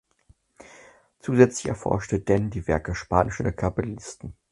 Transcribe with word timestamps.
Zusätzlich 1.19 1.67
erforschte 1.67 2.19
Dan 2.21 2.49
die 2.49 2.67
Werke 2.67 2.95
spanischer 2.95 3.51
Kabbalisten. 3.51 4.33